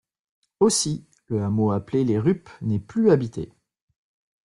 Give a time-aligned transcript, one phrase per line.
[0.59, 3.53] Aussi, le hameau appelé Les Ruppes n'est plus habité.